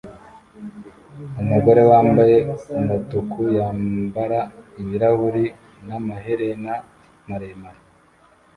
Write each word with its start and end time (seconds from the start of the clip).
Umugore 1.41 1.81
wambaye 1.91 2.37
umutuku 2.79 3.41
yambara 3.57 4.39
ibirahuri 4.81 5.45
n'amaherena 5.87 6.73
maremare 7.27 7.81